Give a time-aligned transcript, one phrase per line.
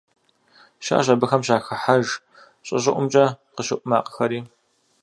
[0.85, 2.07] Щыӏэщ абыхэм щахыхьэж
[2.65, 4.39] щӏы щӏыӏумкӏэ къыщыӏу макъхэри.